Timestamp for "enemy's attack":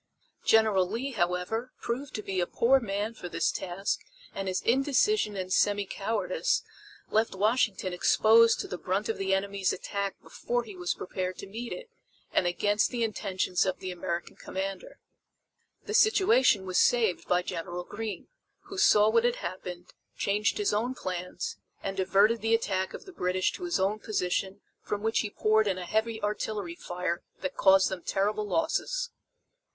9.31-10.19